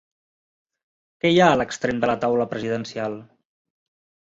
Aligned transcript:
Què 1.25 1.31
hi 1.33 1.37
ha 1.43 1.51
a 1.51 1.59
l'extrem 1.61 2.01
de 2.05 2.11
la 2.13 2.17
taula 2.25 2.49
presidencial? 2.55 3.21